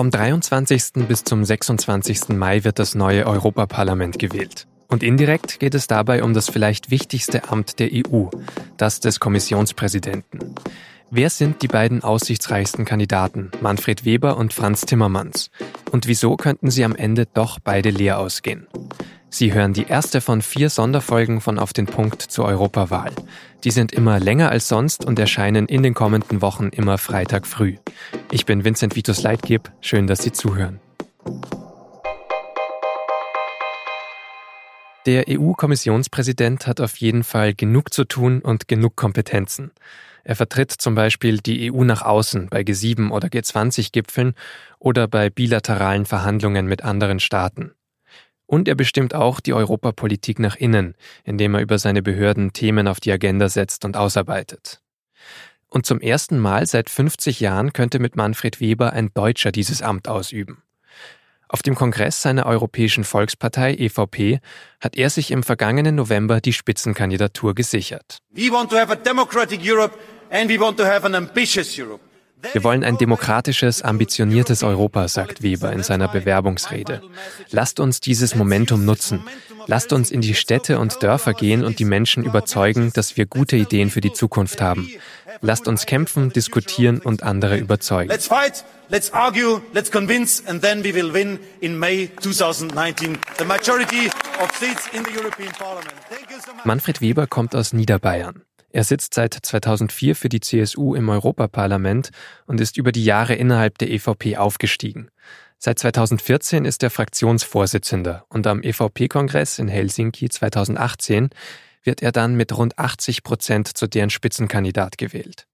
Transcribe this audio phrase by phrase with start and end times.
[0.00, 1.06] Vom 23.
[1.08, 2.30] bis zum 26.
[2.30, 4.66] Mai wird das neue Europaparlament gewählt.
[4.88, 8.28] Und indirekt geht es dabei um das vielleicht wichtigste Amt der EU,
[8.78, 10.54] das des Kommissionspräsidenten.
[11.10, 15.50] Wer sind die beiden aussichtsreichsten Kandidaten, Manfred Weber und Franz Timmermans?
[15.92, 18.68] Und wieso könnten sie am Ende doch beide leer ausgehen?
[19.32, 23.12] Sie hören die erste von vier Sonderfolgen von Auf den Punkt zur Europawahl.
[23.62, 27.76] Die sind immer länger als sonst und erscheinen in den kommenden Wochen immer Freitag früh.
[28.32, 29.70] Ich bin Vincent Vitus Leitgeb.
[29.80, 30.80] Schön, dass Sie zuhören.
[35.06, 39.70] Der EU-Kommissionspräsident hat auf jeden Fall genug zu tun und genug Kompetenzen.
[40.24, 44.34] Er vertritt zum Beispiel die EU nach außen bei G7 oder G20-Gipfeln
[44.78, 47.72] oder bei bilateralen Verhandlungen mit anderen Staaten.
[48.50, 52.98] Und er bestimmt auch die Europapolitik nach innen, indem er über seine Behörden Themen auf
[52.98, 54.80] die Agenda setzt und ausarbeitet.
[55.68, 60.08] Und zum ersten Mal seit 50 Jahren könnte mit Manfred Weber ein Deutscher dieses Amt
[60.08, 60.64] ausüben.
[61.46, 64.40] Auf dem Kongress seiner Europäischen Volkspartei EVP
[64.80, 68.18] hat er sich im vergangenen November die Spitzenkandidatur gesichert.
[68.30, 69.96] We want to have a democratic Europe
[70.28, 72.09] and we want to have an ambitious Europe.
[72.52, 77.02] Wir wollen ein demokratisches, ambitioniertes Europa, sagt Weber in seiner Bewerbungsrede.
[77.50, 79.22] Lasst uns dieses Momentum nutzen.
[79.66, 83.56] Lasst uns in die Städte und Dörfer gehen und die Menschen überzeugen, dass wir gute
[83.56, 84.88] Ideen für die Zukunft haben.
[85.42, 88.10] Lasst uns kämpfen, diskutieren und andere überzeugen.
[88.10, 93.44] Let's fight, let's argue, let's convince and then we will win in May 2019 the
[93.44, 94.08] majority
[94.42, 95.94] of seats in the European Parliament.
[96.64, 98.42] Manfred Weber kommt aus Niederbayern.
[98.72, 102.10] Er sitzt seit 2004 für die CSU im Europaparlament
[102.46, 105.10] und ist über die Jahre innerhalb der EVP aufgestiegen.
[105.58, 111.30] Seit 2014 ist er Fraktionsvorsitzender und am EVP-Kongress in Helsinki 2018
[111.82, 115.46] wird er dann mit rund 80 Prozent zu deren Spitzenkandidat gewählt.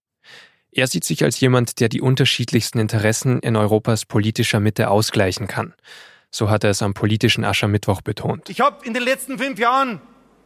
[0.71, 5.75] Er sieht sich als jemand, der die unterschiedlichsten Interessen in Europas politischer Mitte ausgleichen kann.
[6.31, 8.51] So hat er es am politischen Aschermittwoch betont.
[8.51, 10.03] Ich habe in den letzten fünf Jahren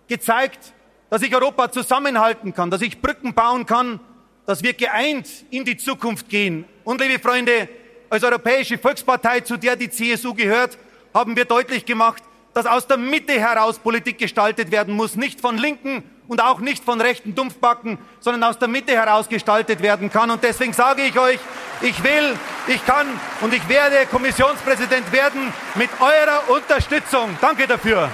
[0.07, 0.73] gezeigt,
[1.11, 4.01] dass ich Europa zusammenhalten kann, dass ich Brücken bauen kann,
[4.47, 6.65] dass wir geeint in die Zukunft gehen.
[6.85, 7.69] Und liebe Freunde,
[8.09, 10.79] als Europäische Volkspartei, zu der die CSU gehört,
[11.13, 12.23] haben wir deutlich gemacht,
[12.55, 16.85] dass aus der Mitte heraus Politik gestaltet werden muss, nicht von Linken und auch nicht
[16.85, 20.31] von rechten Dumpfbacken, sondern aus der Mitte heraus gestaltet werden kann.
[20.31, 21.39] Und deswegen sage ich euch,
[21.83, 23.07] ich will, ich kann
[23.41, 27.37] und ich werde Kommissionspräsident werden mit eurer Unterstützung.
[27.41, 28.09] Danke dafür.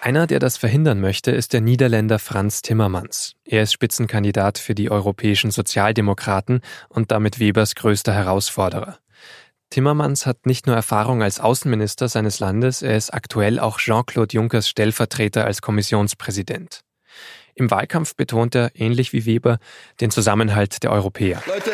[0.00, 3.34] Einer, der das verhindern möchte, ist der Niederländer Franz Timmermans.
[3.44, 8.98] Er ist Spitzenkandidat für die europäischen Sozialdemokraten und damit Webers größter Herausforderer.
[9.70, 14.68] Timmermans hat nicht nur Erfahrung als Außenminister seines Landes, er ist aktuell auch Jean-Claude Junckers
[14.68, 16.84] Stellvertreter als Kommissionspräsident.
[17.56, 19.58] Im Wahlkampf betont er, ähnlich wie Weber,
[20.00, 21.42] den Zusammenhalt der Europäer.
[21.48, 21.72] Leute,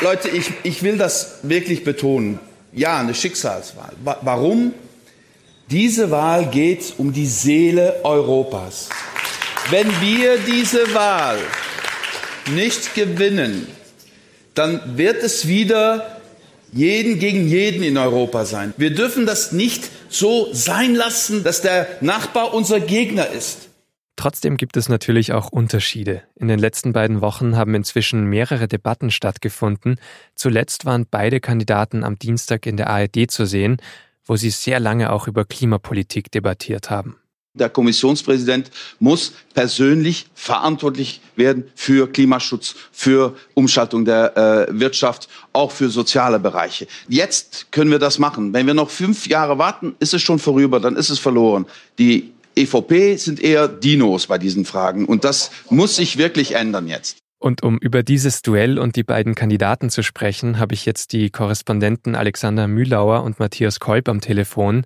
[0.00, 2.40] Leute ich, ich will das wirklich betonen.
[2.72, 3.92] Ja, eine Schicksalswahl.
[4.02, 4.72] Warum?
[5.70, 8.88] Diese Wahl geht um die Seele Europas.
[9.68, 11.38] Wenn wir diese Wahl
[12.54, 13.66] nicht gewinnen,
[14.54, 16.20] dann wird es wieder
[16.72, 18.74] jeden gegen jeden in Europa sein.
[18.76, 23.68] Wir dürfen das nicht so sein lassen, dass der Nachbar unser Gegner ist.
[24.14, 26.22] Trotzdem gibt es natürlich auch Unterschiede.
[26.36, 30.00] In den letzten beiden Wochen haben inzwischen mehrere Debatten stattgefunden.
[30.36, 33.78] Zuletzt waren beide Kandidaten am Dienstag in der ARD zu sehen
[34.26, 37.16] wo Sie sehr lange auch über Klimapolitik debattiert haben.
[37.54, 45.88] Der Kommissionspräsident muss persönlich verantwortlich werden für Klimaschutz, für Umschaltung der äh, Wirtschaft, auch für
[45.88, 46.86] soziale Bereiche.
[47.08, 48.52] Jetzt können wir das machen.
[48.52, 51.64] Wenn wir noch fünf Jahre warten, ist es schon vorüber, dann ist es verloren.
[51.98, 57.16] Die EVP sind eher Dinos bei diesen Fragen und das muss sich wirklich ändern jetzt.
[57.38, 61.30] Und um über dieses Duell und die beiden Kandidaten zu sprechen, habe ich jetzt die
[61.30, 64.84] Korrespondenten Alexander Mühlauer und Matthias Kolb am Telefon.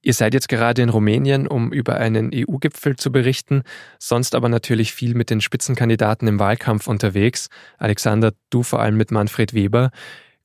[0.00, 3.62] Ihr seid jetzt gerade in Rumänien, um über einen EU-Gipfel zu berichten,
[3.98, 7.48] sonst aber natürlich viel mit den Spitzenkandidaten im Wahlkampf unterwegs.
[7.78, 9.90] Alexander, du vor allem mit Manfred Weber.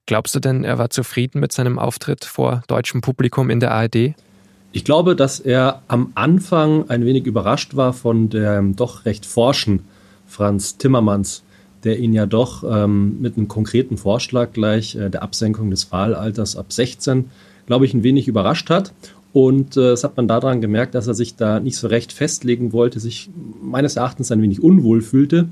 [0.06, 4.13] Glaubst du denn, er war zufrieden mit seinem Auftritt vor deutschem Publikum in der ARD?
[4.72, 9.86] Ich glaube, dass er am Anfang ein wenig überrascht war von dem doch recht forschen
[10.30, 11.44] Franz Timmermans,
[11.84, 16.56] der ihn ja doch ähm, mit einem konkreten Vorschlag gleich äh, der Absenkung des Wahlalters
[16.56, 17.30] ab 16,
[17.66, 18.94] glaube ich, ein wenig überrascht hat.
[19.34, 22.74] Und äh, das hat man daran gemerkt, dass er sich da nicht so recht festlegen
[22.74, 23.30] wollte, sich
[23.62, 25.50] meines Erachtens ein wenig unwohl fühlte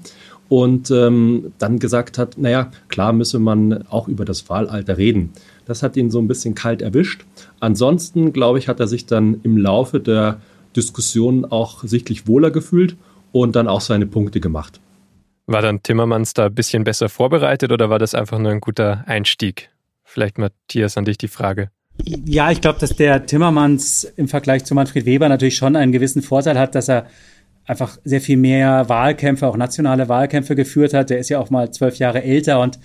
[0.50, 5.32] und ähm, dann gesagt hat, naja, klar müsse man auch über das Wahlalter reden.
[5.66, 7.26] Das hat ihn so ein bisschen kalt erwischt.
[7.60, 10.40] Ansonsten, glaube ich, hat er sich dann im Laufe der
[10.76, 12.96] Diskussion auch sichtlich wohler gefühlt
[13.42, 14.80] und dann auch seine Punkte gemacht.
[15.46, 19.04] War dann Timmermans da ein bisschen besser vorbereitet oder war das einfach nur ein guter
[19.08, 19.70] Einstieg
[20.08, 21.70] Vielleicht Matthias an dich die Frage.
[22.06, 26.22] Ja, ich glaube, dass der Timmermans im Vergleich zu Manfred Weber natürlich schon einen gewissen
[26.22, 27.08] Vorteil hat, dass er
[27.66, 31.10] einfach sehr viel mehr Wahlkämpfe, auch nationale Wahlkämpfe geführt hat.
[31.10, 32.80] Der ist ja auch mal zwölf Jahre älter und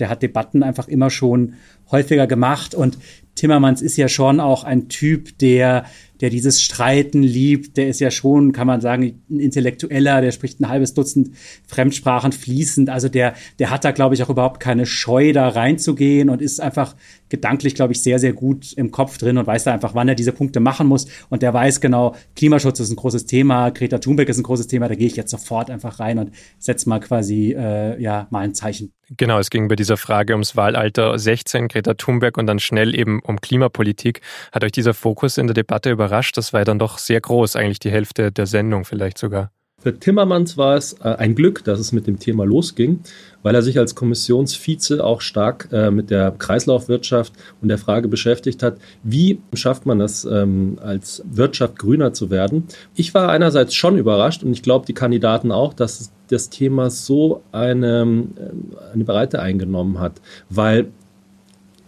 [0.00, 1.54] der hat Debatten einfach immer schon
[1.92, 2.74] häufiger gemacht.
[2.74, 2.98] Und
[3.36, 5.84] Timmermans ist ja schon auch ein Typ, der
[6.20, 10.60] der dieses Streiten liebt, der ist ja schon, kann man sagen, ein Intellektueller, der spricht
[10.60, 11.30] ein halbes Dutzend
[11.66, 12.88] Fremdsprachen fließend.
[12.88, 16.60] Also der, der hat da, glaube ich, auch überhaupt keine Scheu, da reinzugehen und ist
[16.60, 16.94] einfach
[17.28, 20.14] gedanklich, glaube ich, sehr, sehr gut im Kopf drin und weiß da einfach, wann er
[20.14, 21.06] diese Punkte machen muss.
[21.30, 24.88] Und der weiß genau, Klimaschutz ist ein großes Thema, Greta Thunberg ist ein großes Thema,
[24.88, 28.54] da gehe ich jetzt sofort einfach rein und setze mal quasi, äh, ja, mal ein
[28.54, 28.92] Zeichen.
[29.16, 33.20] Genau, es ging bei dieser Frage ums Wahlalter 16, Greta Thunberg und dann schnell eben
[33.20, 34.22] um Klimapolitik.
[34.50, 36.36] Hat euch dieser Fokus in der Debatte überrascht?
[36.36, 39.50] Das war ja dann doch sehr groß, eigentlich die Hälfte der Sendung vielleicht sogar.
[39.84, 43.00] Für Timmermans war es äh, ein Glück, dass es mit dem Thema losging,
[43.42, 48.62] weil er sich als Kommissionsvize auch stark äh, mit der Kreislaufwirtschaft und der Frage beschäftigt
[48.62, 52.64] hat, wie schafft man es, ähm, als Wirtschaft grüner zu werden.
[52.94, 57.42] Ich war einerseits schon überrascht und ich glaube, die Kandidaten auch, dass das Thema so
[57.52, 58.30] eine, ähm,
[58.94, 60.86] eine Breite eingenommen hat, weil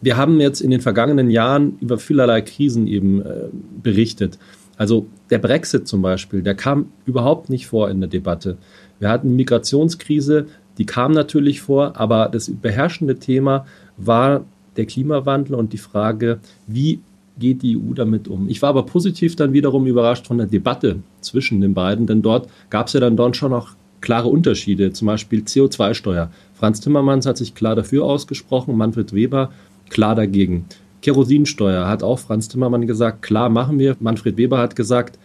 [0.01, 3.49] wir haben jetzt in den vergangenen Jahren über vielerlei Krisen eben äh,
[3.83, 4.39] berichtet.
[4.77, 8.59] Also der Brexit zum Beispiel, der kam überhaupt nicht vor in der Debatte.
[8.99, 10.47] Wir hatten eine Migrationskrise,
[10.79, 13.67] die kam natürlich vor, aber das beherrschende Thema
[13.97, 14.45] war
[14.77, 17.01] der Klimawandel und die Frage, wie
[17.39, 18.49] geht die EU damit um?
[18.49, 22.49] Ich war aber positiv dann wiederum überrascht von der Debatte zwischen den beiden, denn dort
[22.71, 23.71] gab es ja dann dort schon auch
[24.01, 26.31] klare Unterschiede, zum Beispiel CO2-Steuer.
[26.55, 29.51] Franz Timmermans hat sich klar dafür ausgesprochen, Manfred Weber
[29.89, 30.67] klar dagegen.
[31.03, 33.97] Kerosinsteuer hat auch Franz Timmermann gesagt, klar machen wir.
[34.01, 35.19] Manfred Weber hat gesagt,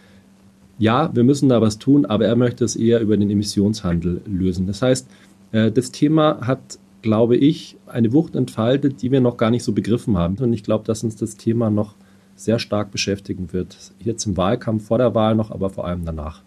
[0.78, 4.66] ja, wir müssen da was tun, aber er möchte es eher über den Emissionshandel lösen.
[4.66, 5.08] Das heißt,
[5.52, 9.72] äh, das Thema hat, glaube ich, eine Wucht entfaltet, die wir noch gar nicht so
[9.72, 10.36] begriffen haben.
[10.38, 11.94] Und ich glaube, dass uns das Thema noch
[12.34, 13.76] sehr stark beschäftigen wird.
[13.98, 16.42] Jetzt im Wahlkampf, vor der Wahl noch, aber vor allem danach.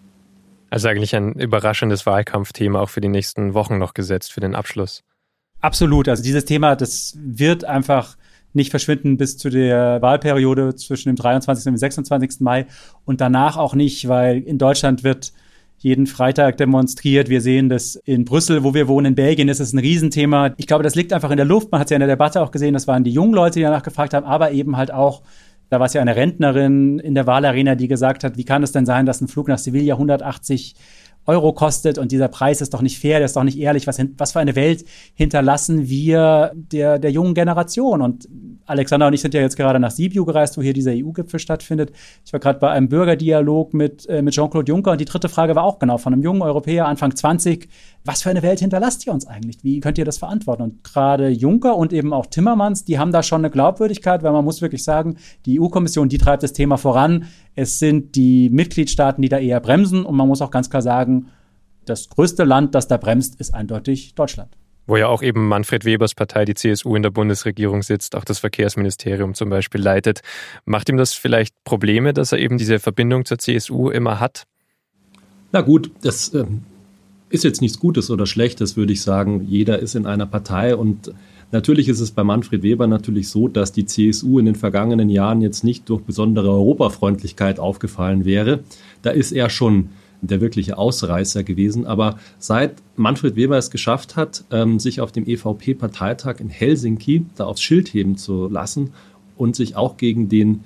[0.69, 5.03] Also eigentlich ein überraschendes Wahlkampfthema auch für die nächsten Wochen noch gesetzt, für den Abschluss.
[5.65, 6.07] Absolut.
[6.07, 8.17] Also dieses Thema, das wird einfach
[8.53, 11.65] nicht verschwinden bis zu der Wahlperiode zwischen dem 23.
[11.65, 12.41] und dem 26.
[12.41, 12.67] Mai
[13.03, 15.33] und danach auch nicht, weil in Deutschland wird
[15.79, 17.29] jeden Freitag demonstriert.
[17.29, 20.53] Wir sehen das in Brüssel, wo wir wohnen, in Belgien ist es ein Riesenthema.
[20.57, 21.71] Ich glaube, das liegt einfach in der Luft.
[21.71, 23.63] Man hat es ja in der Debatte auch gesehen, das waren die jungen Leute, die
[23.63, 25.23] danach gefragt haben, aber eben halt auch,
[25.71, 28.71] da war es ja eine Rentnerin in der Wahlarena, die gesagt hat, wie kann es
[28.71, 30.75] denn sein, dass ein Flug nach Sevilla 180
[31.25, 33.87] Euro kostet und dieser Preis ist doch nicht fair, der ist doch nicht ehrlich.
[33.87, 34.85] Was, was für eine Welt
[35.15, 38.01] hinterlassen wir der, der jungen Generation?
[38.01, 38.27] Und
[38.65, 41.91] Alexander und ich sind ja jetzt gerade nach Sibiu gereist, wo hier dieser EU-Gipfel stattfindet.
[42.25, 45.55] Ich war gerade bei einem Bürgerdialog mit, äh, mit Jean-Claude Juncker und die dritte Frage
[45.55, 47.69] war auch genau von einem jungen Europäer, Anfang 20.
[48.07, 49.63] Was für eine Welt hinterlasst ihr uns eigentlich?
[49.63, 50.61] Wie könnt ihr das verantworten?
[50.61, 54.45] Und gerade Juncker und eben auch Timmermans, die haben da schon eine Glaubwürdigkeit, weil man
[54.45, 55.17] muss wirklich sagen,
[55.47, 57.25] die EU-Kommission, die treibt das Thema voran.
[57.55, 60.05] Es sind die Mitgliedstaaten, die da eher bremsen.
[60.05, 61.29] Und man muss auch ganz klar sagen,
[61.85, 64.55] das größte Land, das da bremst, ist eindeutig Deutschland
[64.87, 68.39] wo ja auch eben Manfred Webers Partei, die CSU, in der Bundesregierung sitzt, auch das
[68.39, 70.21] Verkehrsministerium zum Beispiel leitet.
[70.65, 74.43] Macht ihm das vielleicht Probleme, dass er eben diese Verbindung zur CSU immer hat?
[75.51, 76.45] Na gut, das äh,
[77.29, 79.45] ist jetzt nichts Gutes oder Schlechtes, würde ich sagen.
[79.47, 81.13] Jeder ist in einer Partei und
[81.51, 85.41] natürlich ist es bei Manfred Weber natürlich so, dass die CSU in den vergangenen Jahren
[85.41, 88.59] jetzt nicht durch besondere Europafreundlichkeit aufgefallen wäre.
[89.01, 89.89] Da ist er schon
[90.21, 91.85] der wirkliche Ausreißer gewesen.
[91.85, 97.45] Aber seit Manfred Weber es geschafft hat, ähm, sich auf dem EVP-Parteitag in Helsinki da
[97.45, 98.91] aufs Schild heben zu lassen
[99.37, 100.61] und sich auch gegen den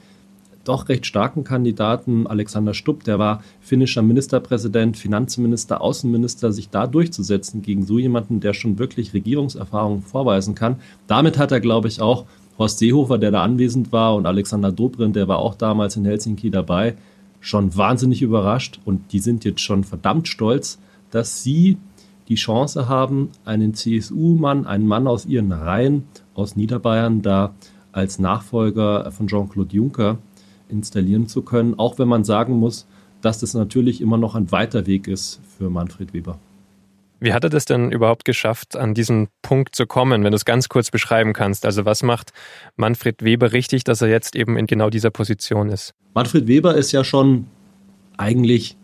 [0.63, 7.61] doch recht starken Kandidaten Alexander Stubb, der war finnischer Ministerpräsident, Finanzminister, Außenminister, sich da durchzusetzen
[7.61, 10.77] gegen so jemanden, der schon wirklich Regierungserfahrung vorweisen kann.
[11.07, 12.25] Damit hat er, glaube ich, auch
[12.57, 16.51] Horst Seehofer, der da anwesend war, und Alexander Dobrindt, der war auch damals in Helsinki
[16.51, 16.95] dabei,
[17.39, 20.77] schon wahnsinnig überrascht und die sind jetzt schon verdammt stolz,
[21.09, 21.77] dass sie
[22.27, 26.03] die Chance haben, einen CSU-Mann, einen Mann aus ihren Reihen
[26.35, 27.55] aus Niederbayern da
[27.91, 30.19] als Nachfolger von Jean-Claude Juncker
[30.69, 32.87] installieren zu können, auch wenn man sagen muss,
[33.21, 36.39] dass das natürlich immer noch ein weiter Weg ist für Manfred Weber.
[37.21, 40.45] Wie hat er das denn überhaupt geschafft, an diesen Punkt zu kommen, wenn du es
[40.45, 41.65] ganz kurz beschreiben kannst?
[41.65, 42.31] Also was macht
[42.77, 45.93] Manfred Weber richtig, dass er jetzt eben in genau dieser Position ist?
[46.13, 47.47] Manfred Weber ist ja schon
[48.15, 48.77] eigentlich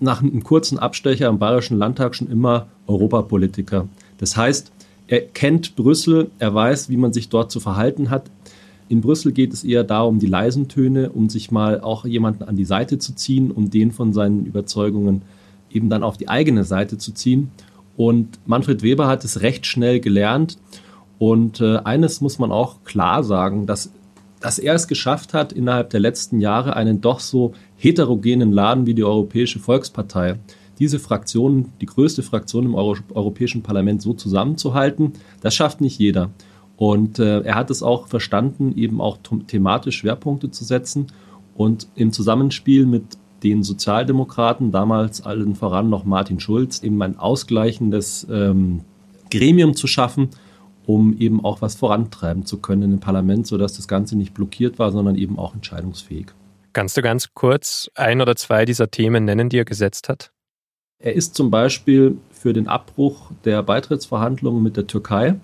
[0.00, 3.86] nach einem kurzen Abstecher im Bayerischen Landtag schon immer Europapolitiker.
[4.16, 4.72] Das heißt,
[5.06, 8.30] er kennt Brüssel, er weiß, wie man sich dort zu verhalten hat.
[8.88, 12.56] In Brüssel geht es eher darum, die leisen Töne, um sich mal auch jemanden an
[12.56, 15.22] die Seite zu ziehen, um den von seinen Überzeugungen
[15.70, 17.50] eben dann auf die eigene Seite zu ziehen.
[17.96, 20.56] Und Manfred Weber hat es recht schnell gelernt
[21.18, 23.90] Und äh, eines muss man auch klar sagen, dass,
[24.40, 28.94] dass er es geschafft hat, innerhalb der letzten Jahre einen doch so heterogenen Laden wie
[28.94, 30.38] die Europäische Volkspartei,
[30.78, 36.30] diese Fraktion, die größte Fraktion im Euro Europäischen Parlament so zusammenzuhalten, das schafft nicht jeder.
[36.78, 39.18] Und äh, er hat es auch verstanden, eben auch
[39.48, 41.08] thematisch Schwerpunkte zu setzen
[41.56, 48.28] und im Zusammenspiel mit den Sozialdemokraten, damals allen voran noch Martin Schulz, eben ein ausgleichendes
[48.30, 48.82] ähm,
[49.28, 50.30] Gremium zu schaffen,
[50.86, 54.92] um eben auch was vorantreiben zu können im Parlament, sodass das Ganze nicht blockiert war,
[54.92, 56.26] sondern eben auch entscheidungsfähig.
[56.72, 60.30] Kannst du ganz kurz ein oder zwei dieser Themen nennen, die er gesetzt hat?
[61.00, 65.40] Er ist zum Beispiel für den Abbruch der Beitrittsverhandlungen mit der Türkei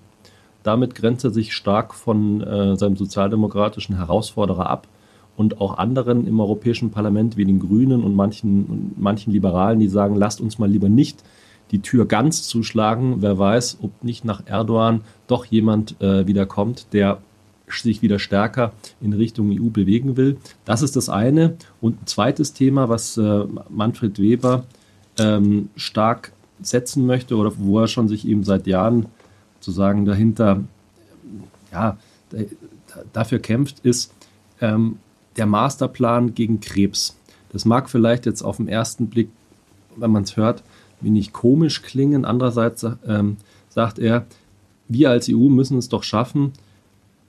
[0.64, 4.88] damit grenzt er sich stark von äh, seinem sozialdemokratischen Herausforderer ab
[5.36, 10.16] und auch anderen im Europäischen Parlament wie den Grünen und manchen, manchen Liberalen, die sagen,
[10.16, 11.22] lasst uns mal lieber nicht
[11.70, 13.16] die Tür ganz zuschlagen.
[13.18, 17.18] Wer weiß, ob nicht nach Erdogan doch jemand äh, wieder kommt, der
[17.68, 20.36] sich wieder stärker in Richtung EU bewegen will.
[20.64, 21.56] Das ist das eine.
[21.80, 24.64] Und ein zweites Thema, was äh, Manfred Weber
[25.18, 29.06] ähm, stark setzen möchte oder wo er schon sich eben seit Jahren
[29.64, 30.62] sozusagen dahinter
[31.72, 31.96] ja,
[33.12, 34.12] dafür kämpft, ist
[34.60, 34.98] ähm,
[35.36, 37.18] der Masterplan gegen Krebs.
[37.50, 39.28] Das mag vielleicht jetzt auf den ersten Blick,
[39.96, 40.62] wenn man es hört,
[41.00, 42.24] wenig komisch klingen.
[42.24, 43.36] Andererseits ähm,
[43.68, 44.26] sagt er,
[44.88, 46.52] wir als EU müssen es doch schaffen,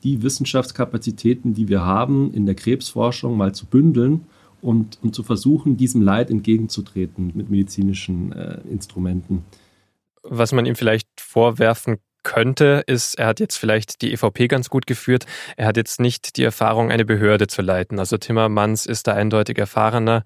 [0.04, 4.26] die Wissenschaftskapazitäten, die wir haben in der Krebsforschung, mal zu bündeln
[4.62, 9.46] und, und zu versuchen, diesem Leid entgegenzutreten mit medizinischen äh, Instrumenten.
[10.22, 14.86] Was man ihm vielleicht vorwerfen könnte, ist, er hat jetzt vielleicht die EVP ganz gut
[14.86, 15.26] geführt.
[15.56, 18.00] Er hat jetzt nicht die Erfahrung, eine Behörde zu leiten.
[18.00, 20.26] Also Timmermans ist da eindeutig erfahrener.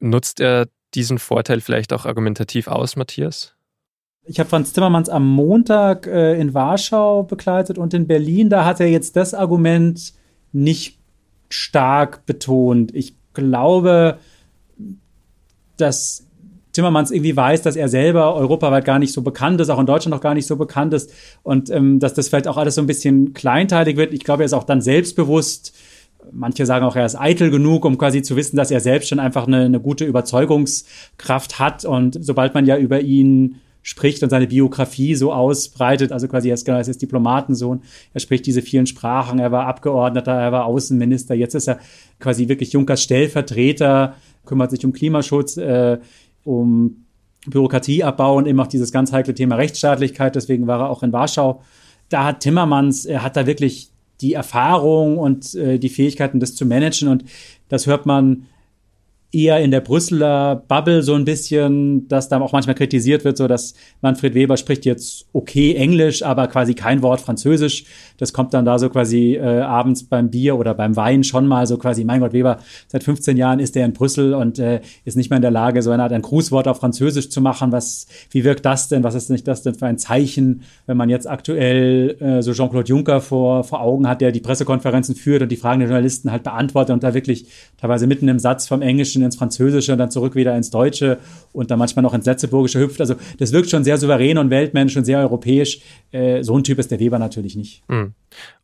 [0.00, 3.54] Nutzt er diesen Vorteil vielleicht auch argumentativ aus, Matthias?
[4.24, 8.48] Ich habe Franz Timmermans am Montag äh, in Warschau begleitet und in Berlin.
[8.48, 10.14] Da hat er jetzt das Argument
[10.52, 10.98] nicht
[11.48, 12.94] stark betont.
[12.94, 14.18] Ich glaube,
[15.76, 16.26] dass
[16.72, 20.14] Timmermans irgendwie weiß, dass er selber europaweit gar nicht so bekannt ist, auch in Deutschland
[20.14, 21.12] noch gar nicht so bekannt ist
[21.42, 24.12] und ähm, dass das vielleicht auch alles so ein bisschen kleinteilig wird.
[24.12, 25.74] Ich glaube, er ist auch dann selbstbewusst.
[26.30, 29.18] Manche sagen auch, er ist eitel genug, um quasi zu wissen, dass er selbst schon
[29.18, 31.84] einfach eine, eine gute Überzeugungskraft hat.
[31.84, 36.54] Und sobald man ja über ihn spricht und seine Biografie so ausbreitet, also quasi er
[36.54, 37.82] ist, genau, er ist Diplomatensohn,
[38.14, 41.80] er spricht diese vielen Sprachen, er war Abgeordneter, er war Außenminister, jetzt ist er
[42.20, 44.14] quasi wirklich Junkers Stellvertreter,
[44.46, 45.98] kümmert sich um Klimaschutz, äh,
[46.44, 47.04] um
[47.46, 50.36] Bürokratieabbau und eben auch dieses ganz heikle Thema Rechtsstaatlichkeit.
[50.36, 51.62] Deswegen war er auch in Warschau.
[52.08, 56.64] Da hat Timmermans, er hat da wirklich die Erfahrung und äh, die Fähigkeiten, das zu
[56.64, 57.08] managen.
[57.08, 57.24] Und
[57.68, 58.46] das hört man
[59.32, 63.48] eher in der Brüsseler Bubble so ein bisschen, dass da auch manchmal kritisiert wird, so
[63.48, 67.84] dass Manfred Weber spricht jetzt okay Englisch, aber quasi kein Wort Französisch.
[68.18, 71.66] Das kommt dann da so quasi äh, abends beim Bier oder beim Wein schon mal
[71.66, 72.58] so quasi, mein Gott, Weber,
[72.88, 75.80] seit 15 Jahren ist er in Brüssel und äh, ist nicht mehr in der Lage,
[75.80, 77.72] so eine Art ein Grußwort auf Französisch zu machen.
[77.72, 79.02] Was, wie wirkt das denn?
[79.02, 82.88] Was ist nicht das denn für ein Zeichen, wenn man jetzt aktuell äh, so Jean-Claude
[82.88, 86.42] Juncker vor, vor Augen hat, der die Pressekonferenzen führt und die Fragen der Journalisten halt
[86.42, 87.46] beantwortet und da wirklich
[87.78, 91.18] teilweise mitten im Satz vom Englischen Englischen ins Französische und dann zurück wieder ins Deutsche
[91.52, 93.00] und dann manchmal noch ins Setzeburgische hüpft.
[93.00, 95.80] Also das wirkt schon sehr souverän und weltmännisch und sehr europäisch.
[96.10, 97.82] Äh, so ein Typ ist der Weber natürlich nicht.
[97.88, 98.14] Mhm.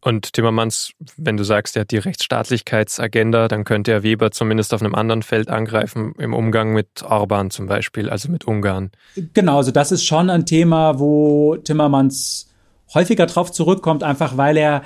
[0.00, 4.80] Und Timmermans, wenn du sagst, er hat die Rechtsstaatlichkeitsagenda, dann könnte er Weber zumindest auf
[4.80, 8.90] einem anderen Feld angreifen, im Umgang mit Orban zum Beispiel, also mit Ungarn.
[9.34, 12.46] Genau, also das ist schon ein Thema, wo Timmermans
[12.94, 14.82] häufiger drauf zurückkommt, einfach weil er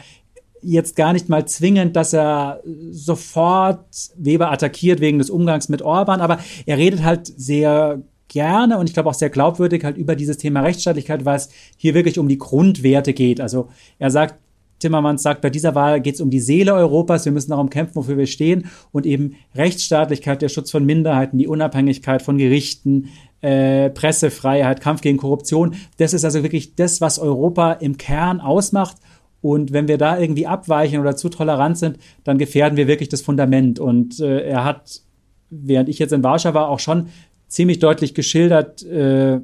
[0.62, 3.84] jetzt gar nicht mal zwingend, dass er sofort
[4.16, 8.94] Weber attackiert wegen des Umgangs mit Orban, aber er redet halt sehr gerne und ich
[8.94, 12.38] glaube auch sehr glaubwürdig halt über dieses Thema Rechtsstaatlichkeit, weil es hier wirklich um die
[12.38, 13.40] Grundwerte geht.
[13.40, 14.36] Also er sagt,
[14.78, 17.94] Timmermans sagt, bei dieser Wahl geht es um die Seele Europas, wir müssen darum kämpfen,
[17.94, 23.10] wofür wir stehen und eben Rechtsstaatlichkeit, der Schutz von Minderheiten, die Unabhängigkeit von Gerichten,
[23.42, 25.74] äh, Pressefreiheit, Kampf gegen Korruption.
[25.98, 28.96] Das ist also wirklich das, was Europa im Kern ausmacht
[29.42, 33.20] und wenn wir da irgendwie abweichen oder zu tolerant sind, dann gefährden wir wirklich das
[33.20, 33.80] Fundament.
[33.80, 35.02] Und äh, er hat,
[35.50, 37.08] während ich jetzt in Warschau war, auch schon
[37.48, 39.40] ziemlich deutlich geschildert, äh,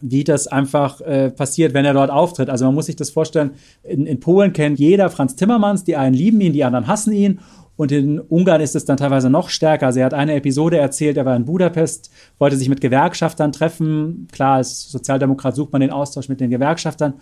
[0.00, 2.50] wie das einfach äh, passiert, wenn er dort auftritt.
[2.50, 3.52] Also man muss sich das vorstellen,
[3.84, 7.38] in, in Polen kennt jeder Franz Timmermans, die einen lieben ihn, die anderen hassen ihn.
[7.76, 9.86] Und in Ungarn ist es dann teilweise noch stärker.
[9.86, 14.28] Also er hat eine Episode erzählt, er war in Budapest, wollte sich mit Gewerkschaftern treffen.
[14.32, 17.14] Klar, als Sozialdemokrat sucht man den Austausch mit den Gewerkschaftern.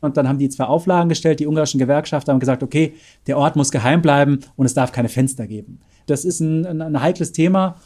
[0.00, 2.94] Und dann haben die zwei Auflagen gestellt, die ungarischen Gewerkschafter haben gesagt, okay,
[3.26, 5.80] der Ort muss geheim bleiben und es darf keine Fenster geben.
[6.06, 7.76] Das ist ein, ein, ein heikles Thema.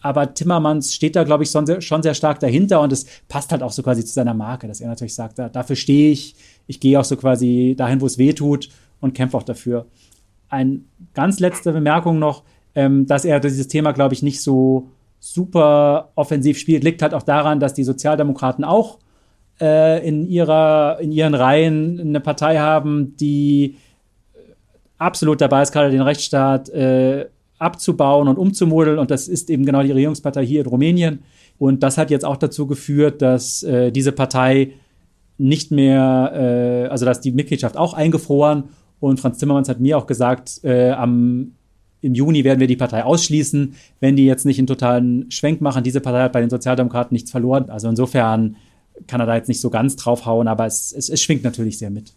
[0.00, 3.52] aber Timmermans steht da, glaube ich, schon sehr, schon sehr, stark dahinter und es passt
[3.52, 6.36] halt auch so quasi zu seiner Marke, dass er natürlich sagt, da, dafür stehe ich,
[6.66, 8.68] ich gehe auch so quasi dahin, wo es weh tut
[9.00, 9.86] und kämpfe auch dafür.
[10.48, 10.80] Eine
[11.14, 12.44] ganz letzte Bemerkung noch,
[12.74, 14.88] ähm, dass er dieses Thema, glaube ich, nicht so
[15.20, 18.98] super offensiv spielt, liegt halt auch daran, dass die Sozialdemokraten auch
[19.60, 23.76] äh, in, ihrer, in ihren Reihen eine Partei haben, die
[24.98, 27.26] absolut dabei ist, gerade den Rechtsstaat äh,
[27.58, 28.98] abzubauen und umzumodeln.
[28.98, 31.20] Und das ist eben genau die Regierungspartei hier in Rumänien.
[31.58, 34.72] Und das hat jetzt auch dazu geführt, dass äh, diese Partei
[35.38, 38.64] nicht mehr, äh, also dass die Mitgliedschaft auch eingefroren.
[39.00, 41.52] Und Franz Timmermans hat mir auch gesagt, äh, am,
[42.00, 45.84] im Juni werden wir die Partei ausschließen, wenn die jetzt nicht einen totalen Schwenk machen.
[45.84, 47.70] Diese Partei hat bei den Sozialdemokraten nichts verloren.
[47.70, 48.56] Also insofern
[49.06, 51.90] kann er da jetzt nicht so ganz draufhauen, aber es, es, es schwingt natürlich sehr
[51.90, 52.12] mit.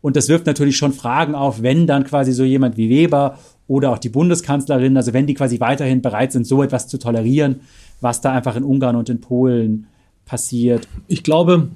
[0.00, 3.38] Und das wirft natürlich schon Fragen auf, wenn dann quasi so jemand wie Weber
[3.68, 7.60] oder auch die Bundeskanzlerin, also wenn die quasi weiterhin bereit sind, so etwas zu tolerieren,
[8.00, 9.86] was da einfach in Ungarn und in Polen
[10.26, 10.88] passiert.
[11.06, 11.68] Ich glaube,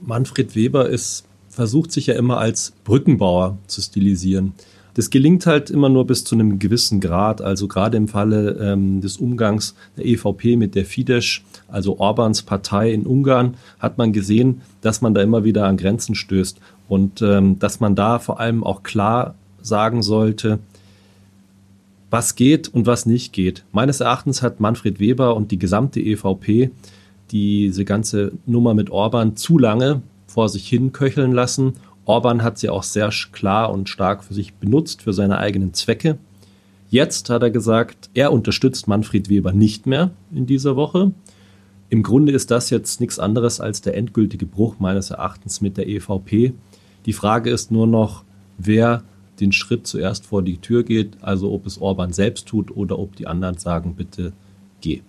[0.00, 4.54] Manfred Weber ist, versucht sich ja immer als Brückenbauer zu stilisieren.
[4.96, 7.42] Das gelingt halt immer nur bis zu einem gewissen Grad.
[7.42, 12.92] Also gerade im Falle ähm, des Umgangs der EVP mit der Fidesz, also Orbans Partei
[12.92, 17.58] in Ungarn, hat man gesehen, dass man da immer wieder an Grenzen stößt und ähm,
[17.58, 20.60] dass man da vor allem auch klar sagen sollte,
[22.08, 23.64] was geht und was nicht geht.
[23.72, 26.70] Meines Erachtens hat Manfred Weber und die gesamte EVP
[27.32, 31.74] diese ganze Nummer mit Orban zu lange vor sich hin köcheln lassen.
[32.06, 36.18] Orban hat sie auch sehr klar und stark für sich benutzt, für seine eigenen Zwecke.
[36.88, 41.12] Jetzt hat er gesagt, er unterstützt Manfred Weber nicht mehr in dieser Woche.
[41.90, 45.88] Im Grunde ist das jetzt nichts anderes als der endgültige Bruch meines Erachtens mit der
[45.88, 46.54] EVP.
[47.06, 48.24] Die Frage ist nur noch,
[48.56, 49.02] wer
[49.40, 53.16] den Schritt zuerst vor die Tür geht, also ob es Orban selbst tut oder ob
[53.16, 54.32] die anderen sagen, bitte
[54.80, 55.02] geh.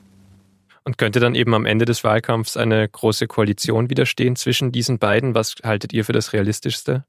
[0.88, 5.36] Und könnte dann eben am Ende des Wahlkampfs eine große Koalition widerstehen zwischen diesen beiden?
[5.36, 7.03] Was haltet ihr für das Realistischste?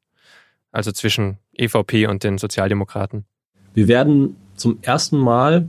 [0.72, 3.24] Also zwischen EVP und den Sozialdemokraten?
[3.74, 5.68] Wir werden zum ersten Mal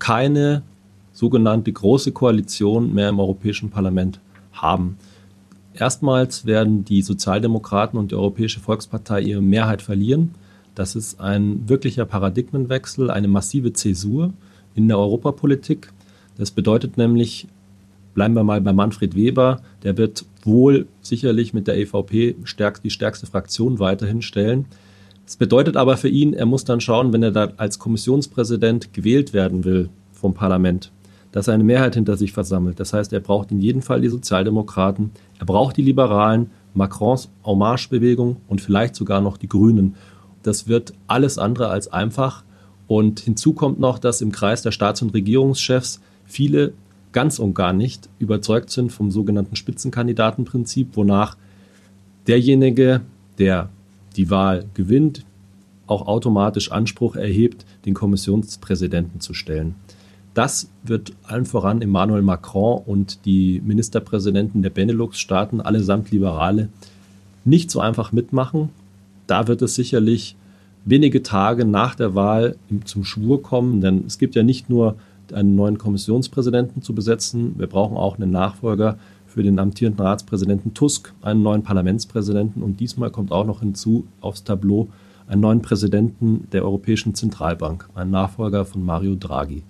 [0.00, 0.64] keine
[1.12, 4.18] sogenannte große Koalition mehr im Europäischen Parlament
[4.52, 4.98] haben.
[5.72, 10.34] Erstmals werden die Sozialdemokraten und die Europäische Volkspartei ihre Mehrheit verlieren.
[10.74, 14.32] Das ist ein wirklicher Paradigmenwechsel, eine massive Zäsur
[14.74, 15.92] in der Europapolitik.
[16.40, 17.48] Das bedeutet nämlich,
[18.14, 22.88] bleiben wir mal bei Manfred Weber, der wird wohl sicherlich mit der EVP stärk, die
[22.88, 24.64] stärkste Fraktion weiterhin stellen.
[25.26, 29.34] Das bedeutet aber für ihn, er muss dann schauen, wenn er da als Kommissionspräsident gewählt
[29.34, 30.92] werden will vom Parlament,
[31.30, 32.80] dass er eine Mehrheit hinter sich versammelt.
[32.80, 38.38] Das heißt, er braucht in jedem Fall die Sozialdemokraten, er braucht die Liberalen, Macrons Hommage-Bewegung
[38.48, 39.94] und vielleicht sogar noch die Grünen.
[40.42, 42.44] Das wird alles andere als einfach.
[42.86, 46.72] Und hinzu kommt noch, dass im Kreis der Staats- und Regierungschefs viele
[47.12, 51.36] ganz und gar nicht überzeugt sind vom sogenannten Spitzenkandidatenprinzip, wonach
[52.26, 53.00] derjenige,
[53.38, 53.68] der
[54.16, 55.24] die Wahl gewinnt,
[55.86, 59.74] auch automatisch Anspruch erhebt, den Kommissionspräsidenten zu stellen.
[60.34, 66.68] Das wird allen voran Emmanuel Macron und die Ministerpräsidenten der Benelux-Staaten, allesamt Liberale,
[67.44, 68.68] nicht so einfach mitmachen.
[69.26, 70.36] Da wird es sicherlich
[70.84, 74.96] wenige Tage nach der Wahl zum Schwur kommen, denn es gibt ja nicht nur
[75.34, 81.12] einen neuen Kommissionspräsidenten zu besetzen, wir brauchen auch einen Nachfolger für den amtierenden Ratspräsidenten Tusk,
[81.22, 84.88] einen neuen Parlamentspräsidenten und diesmal kommt auch noch hinzu aufs Tableau
[85.26, 89.62] einen neuen Präsidenten der Europäischen Zentralbank, einen Nachfolger von Mario Draghi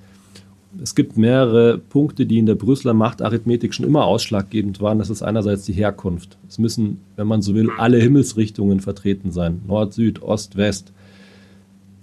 [0.81, 4.99] es gibt mehrere Punkte, die in der Brüsseler Machtarithmetik schon immer ausschlaggebend waren.
[4.99, 6.39] Das ist einerseits die Herkunft.
[6.49, 9.63] Es müssen, wenn man so will, alle Himmelsrichtungen vertreten sein.
[9.67, 10.93] Nord, Süd, Ost, West.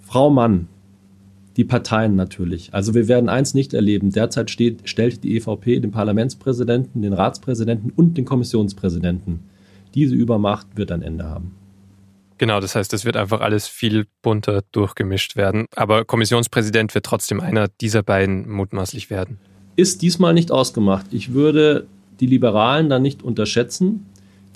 [0.00, 0.68] Frau, Mann.
[1.58, 2.72] Die Parteien natürlich.
[2.72, 4.10] Also wir werden eins nicht erleben.
[4.12, 9.40] Derzeit steht, stellt die EVP den Parlamentspräsidenten, den Ratspräsidenten und den Kommissionspräsidenten.
[9.92, 11.56] Diese Übermacht wird ein Ende haben.
[12.38, 15.66] Genau, das heißt, es wird einfach alles viel bunter durchgemischt werden.
[15.74, 19.38] Aber Kommissionspräsident wird trotzdem einer dieser beiden mutmaßlich werden.
[19.74, 21.06] Ist diesmal nicht ausgemacht.
[21.10, 21.88] Ich würde
[22.20, 24.06] die Liberalen da nicht unterschätzen.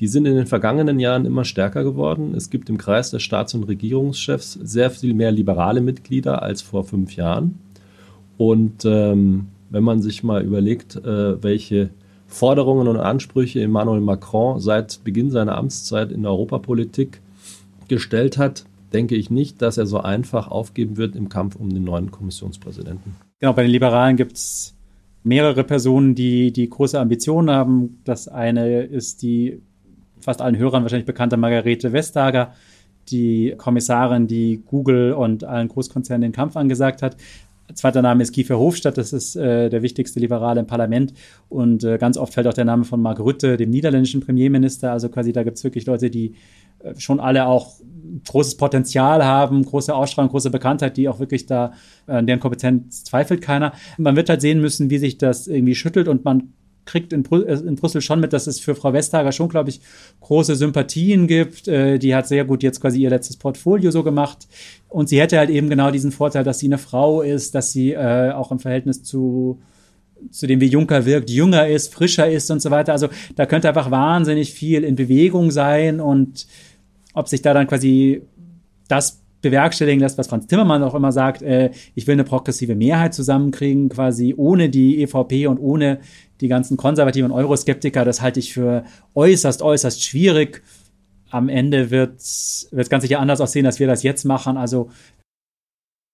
[0.01, 2.35] Die sind in den vergangenen Jahren immer stärker geworden.
[2.35, 6.85] Es gibt im Kreis der Staats- und Regierungschefs sehr viel mehr liberale Mitglieder als vor
[6.85, 7.59] fünf Jahren.
[8.37, 11.91] Und ähm, wenn man sich mal überlegt, äh, welche
[12.27, 17.21] Forderungen und Ansprüche Emmanuel Macron seit Beginn seiner Amtszeit in der Europapolitik
[17.89, 21.85] gestellt hat, denke ich nicht, dass er so einfach aufgeben wird im Kampf um den
[21.85, 23.15] neuen Kommissionspräsidenten.
[23.39, 24.75] Genau, bei den Liberalen gibt es
[25.25, 28.01] mehrere Personen, die, die große Ambitionen haben.
[28.05, 29.61] Das eine ist die
[30.23, 32.53] fast allen Hörern wahrscheinlich bekannte Margarete Vestager,
[33.11, 37.17] die Kommissarin, die Google und allen Großkonzernen den Kampf angesagt hat.
[37.75, 41.15] Zweiter Name ist Kiefer Hofstadt, das ist äh, der wichtigste Liberale im Parlament.
[41.49, 44.93] Und äh, ganz oft fällt auch der Name von Mark Rutte, dem niederländischen Premierminister.
[44.93, 46.35] Also quasi da gibt es wirklich Leute, die
[46.81, 47.75] äh, schon alle auch
[48.27, 51.73] großes Potenzial haben, große Ausstrahlung, große Bekanntheit, die auch wirklich da,
[52.07, 53.73] äh, an deren Kompetenz zweifelt keiner.
[53.97, 56.53] Man wird halt sehen müssen, wie sich das irgendwie schüttelt und man
[56.85, 59.71] kriegt in, Brü äh, in, Brüssel schon mit, dass es für Frau Vestager schon, glaube
[59.71, 59.81] ich,
[60.21, 61.69] große Sympathien gibt.
[61.69, 64.49] Äh, die hat sehr gut jetzt quasi ihr letztes Portfolio so gemacht.
[64.89, 67.93] Und sie hätte halt eben genau diesen Vorteil, dass sie eine Frau ist, dass sie
[67.93, 69.61] äh, auch im Verhältnis zu
[70.31, 72.93] zu dem wie Juncker wirkt, jünger ist, frischer ist und so weiter.
[72.93, 76.47] Also da könnte einfach wahnsinnig viel in Bewegung sein und
[77.15, 78.23] ob sich da dann quasi
[78.89, 83.13] das bewerkstelligen lässt, was Franz Timmermann auch immer sagt, äh, ich will eine progressive Mehrheit
[83.13, 85.99] zusammenkriegen, quasi ohne die EVP und ohne
[86.43, 90.63] die ganzen konservativen Euroskeptiker, das halte ich für äußerst, äußerst schwierig.
[91.31, 94.57] Am Ende wird es ganz sicher anders aussehen, als wir das jetzt machen.
[94.57, 94.91] Also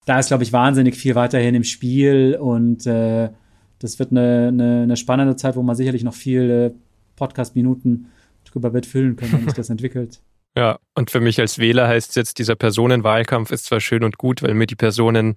[0.04, 3.30] da ist, glaube ich, wahnsinnig viel weiterhin im Spiel und äh,
[3.78, 6.74] das wird eine, eine, eine, spannende Zeit, wo man sicherlich noch viele
[7.16, 8.10] Podcast-Minuten
[8.44, 10.20] drüber wird füllen können, wenn sich das entwickelt.
[10.56, 14.18] Ja, und für mich als Wähler heißt es jetzt, dieser Personenwahlkampf ist zwar schön und
[14.18, 15.36] gut, weil mir die Personen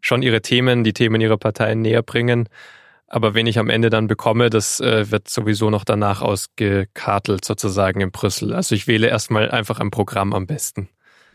[0.00, 2.48] schon ihre Themen, die Themen ihrer Parteien näher bringen,
[3.08, 8.00] aber wenn ich am Ende dann bekomme, das äh, wird sowieso noch danach ausgekartelt sozusagen
[8.00, 8.52] in Brüssel.
[8.52, 10.88] Also ich wähle erstmal einfach ein Programm am besten.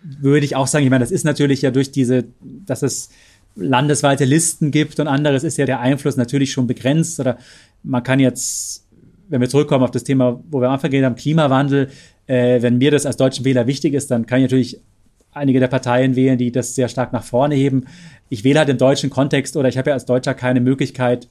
[0.04, 3.10] Würde ich auch sagen, ich meine, das ist natürlich ja durch diese, dass es
[3.56, 7.20] landesweite Listen gibt und anderes ist ja der Einfluss natürlich schon begrenzt.
[7.20, 7.38] Oder
[7.82, 8.86] man kann jetzt,
[9.30, 11.90] wenn wir zurückkommen auf das Thema, wo wir am Anfang gehen haben, Klimawandel,
[12.28, 14.82] äh, wenn mir das als deutschen Wähler wichtig ist, dann kann ich natürlich
[15.32, 17.86] einige der Parteien wählen, die das sehr stark nach vorne heben.
[18.30, 21.28] Ich wähle halt im deutschen Kontext oder ich habe ja als Deutscher keine Möglichkeit,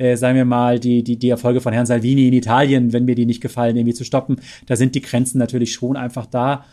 [0.00, 3.14] äh, sagen wir mal, die, die, die Erfolge von Herrn Salvini in Italien, wenn mir
[3.14, 4.40] die nicht gefallen, irgendwie zu stoppen.
[4.64, 6.64] Da sind die Grenzen natürlich schon einfach da.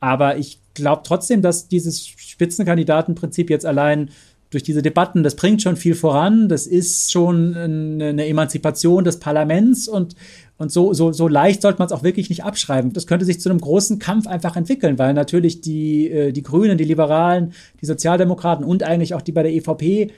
[0.00, 4.08] Aber ich glaube trotzdem, dass dieses Spitzenkandidatenprinzip jetzt allein
[4.48, 6.48] durch diese Debatten, das bringt schon viel voran.
[6.48, 10.16] Das ist schon eine Emanzipation des Parlaments und,
[10.56, 12.94] und so, so, so leicht sollte man es auch wirklich nicht abschreiben.
[12.94, 16.78] Das könnte sich zu einem großen Kampf einfach entwickeln, weil natürlich die, äh, die Grünen,
[16.78, 20.10] die Liberalen, die Sozialdemokraten und eigentlich auch die bei der EVP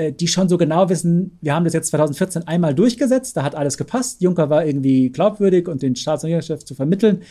[0.00, 3.54] äh, die schon so genau wissen, wir haben das jetzt 2014 einmal durchgesetzt, da hat
[3.54, 4.22] alles gepasst.
[4.22, 7.22] Juncker war irgendwie glaubwürdig und den Staats- und Regierungschef zu vermitteln.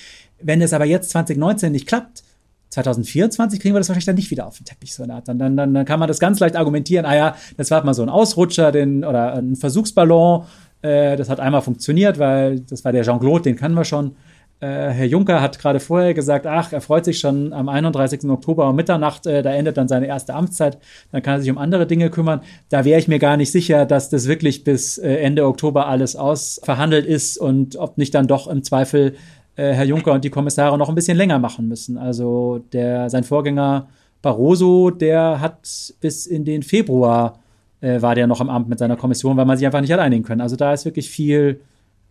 [0.41, 2.23] Wenn es aber jetzt 2019 nicht klappt,
[2.69, 5.27] 2024 kriegen wir das wahrscheinlich dann nicht wieder auf den Teppich so eine Art.
[5.27, 8.03] Dann, dann, dann kann man das ganz leicht argumentieren, ah ja, das war mal so
[8.03, 10.43] ein Ausrutscher den, oder ein Versuchsballon.
[10.84, 14.15] Äh, das hat einmal funktioniert, weil das war der Jean-Claude, den kennen wir schon.
[14.62, 18.26] Äh, Herr Juncker hat gerade vorher gesagt, ach, er freut sich schon am 31.
[18.26, 20.78] Oktober um Mitternacht, äh, da endet dann seine erste Amtszeit,
[21.12, 22.41] dann kann er sich um andere Dinge kümmern.
[22.67, 26.15] Da wäre ich mir gar nicht sicher, dass das wirklich bis äh, Ende Oktober alles
[26.17, 29.15] ausverhandelt ist und ob nicht dann doch im Zweifel
[29.56, 31.98] äh, Herr Juncker und die Kommissare noch ein bisschen länger machen müssen.
[31.98, 33.88] Also der, sein Vorgänger
[34.22, 37.39] Barroso, der hat bis in den Februar
[37.82, 40.00] äh, war der noch im Amt mit seiner Kommission, weil man sich einfach nicht hat
[40.00, 40.41] einigen können.
[40.41, 41.62] Also da ist wirklich viel,